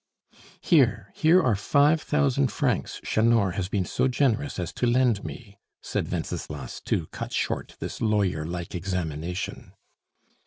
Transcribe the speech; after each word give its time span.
"Here 0.61 1.11
here 1.13 1.43
are 1.43 1.55
five 1.55 2.01
thousand 2.01 2.47
francs 2.51 2.99
Chanor 3.03 3.51
has 3.53 3.69
been 3.69 3.85
so 3.85 4.07
generous 4.07 4.57
as 4.57 4.73
to 4.73 4.87
lend 4.87 5.23
me," 5.23 5.59
said 5.79 6.09
Wenceslas, 6.11 6.81
to 6.85 7.05
cut 7.11 7.31
short 7.31 7.75
this 7.77 8.01
lawyer 8.01 8.43
like 8.43 8.73
examination. 8.73 9.73